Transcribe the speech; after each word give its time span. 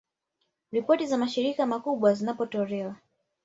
Ripoti 0.71 1.05
za 1.07 1.17
mashirika 1.17 1.65
makubwa 1.65 2.13
zinapotolewa 2.13 2.95